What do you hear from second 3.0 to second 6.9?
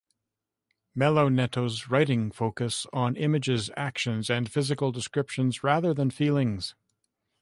images, actions, and physical descriptions rather than feelings.